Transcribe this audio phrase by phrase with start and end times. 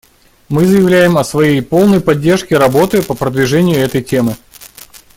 [0.49, 4.35] Мы заявляем о своей полной поддержке работы по продвижению этой темы.